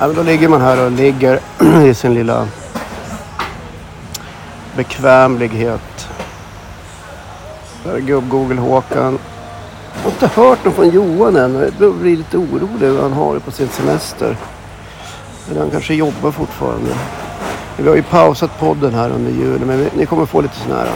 [0.00, 1.40] Ja, men då ligger man här och ligger
[1.86, 2.48] i sin lilla
[4.76, 6.08] bekvämlighet.
[7.84, 9.18] Där är gubb-Google-Håkan.
[9.94, 11.72] Jag har inte hört något från Johan än.
[11.78, 14.36] Jag blir lite orolig hur han har det på sin semester.
[15.50, 16.90] Eller han kanske jobbar fortfarande.
[17.76, 20.90] Vi har ju pausat podden här under julen men ni kommer få lite sådana här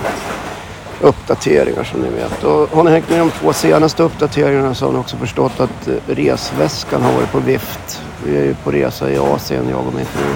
[1.00, 2.44] uppdateringar som ni vet.
[2.44, 5.88] Och har ni hängt med de två senaste uppdateringarna så har ni också förstått att
[5.88, 8.03] eh, resväskan har varit på vift.
[8.26, 10.34] Vi är ju på resa i Asien, jag och min fru.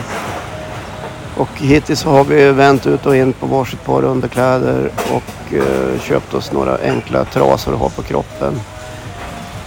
[1.36, 6.34] Och hittills har vi vänt ut och in på varsitt par underkläder och eh, köpt
[6.34, 8.60] oss några enkla trasor att ha på kroppen.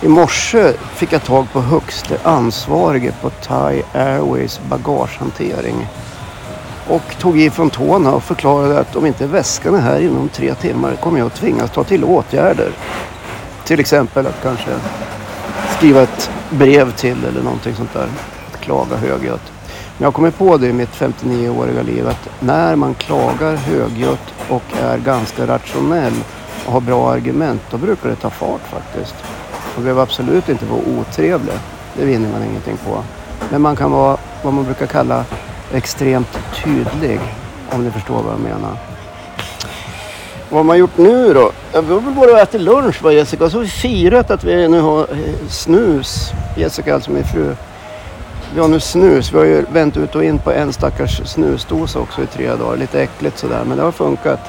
[0.01, 5.87] I morse fick jag tag på högste ansvarige på Thai Airways bagagehantering.
[6.87, 10.53] Och tog i från tårna och förklarade att om inte väskan är här inom tre
[10.55, 12.71] timmar kommer jag att tvingas ta till åtgärder.
[13.65, 14.71] Till exempel att kanske
[15.81, 18.07] skriva ett brev till eller någonting sånt där.
[18.51, 19.51] Att klaga högljutt.
[19.65, 24.33] Men jag har kommit på det i mitt 59-åriga liv att när man klagar högljutt
[24.49, 26.13] och är ganska rationell
[26.65, 29.15] och har bra argument då brukar det ta fart faktiskt.
[29.75, 31.55] Man behöver absolut inte vara otrevlig.
[31.97, 33.03] Det vinner man ingenting på.
[33.51, 35.25] Men man kan vara vad man brukar kalla
[35.73, 37.19] extremt tydlig.
[37.69, 38.77] Om ni förstår vad jag menar.
[40.51, 41.51] Vad har man gjort nu då?
[41.73, 43.43] Ja, Vi har väl bara ätit lunch va Jessica?
[43.43, 46.31] Och så har vi firat att vi nu har eh, snus.
[46.57, 47.55] Jessica alltså min fru.
[48.53, 49.33] Vi har nu snus.
[49.33, 52.77] Vi har ju vänt ut och in på en stackars snusdosa också i tre dagar.
[52.77, 54.39] Lite äckligt sådär men det har funkat.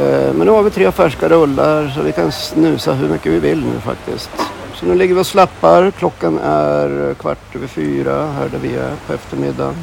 [0.00, 3.38] Eh, men nu har vi tre färska rullar så vi kan snusa hur mycket vi
[3.38, 4.30] vill nu faktiskt.
[4.74, 5.90] Så nu ligger vi och slappar.
[5.90, 9.74] Klockan är kvart över fyra här där vi är på eftermiddagen.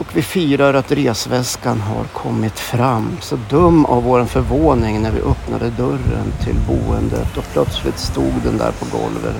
[0.00, 3.16] Och vi firar att resväskan har kommit fram.
[3.20, 8.58] Så dum av vår förvåning när vi öppnade dörren till boendet och plötsligt stod den
[8.58, 9.36] där på golvet.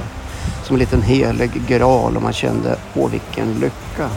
[0.64, 4.08] Som en liten helig graal och man kände, åh vilken lycka.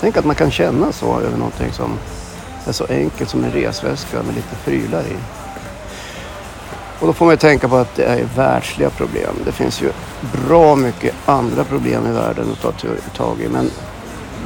[0.00, 1.90] Tänk att man kan känna så över någonting som
[2.66, 5.16] är så enkelt som en resväska med lite prylar i.
[7.00, 9.34] Och då får man ju tänka på att det är världsliga problem.
[9.44, 9.90] Det finns ju
[10.46, 12.72] bra mycket andra problem i världen att ta
[13.16, 13.48] tag i.
[13.48, 13.70] Men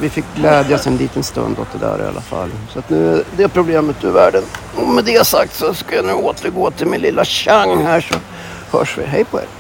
[0.00, 2.50] vi fick glädjas en liten stund åt det där i alla fall.
[2.72, 4.42] Så att nu är det problemet ur världen.
[4.76, 8.14] Och med det sagt så ska jag nu återgå till min lilla chang här så
[8.78, 9.04] hörs vi.
[9.04, 9.57] Hej på er!